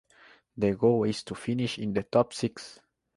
[0.57, 2.79] The goal is to finish in the top six.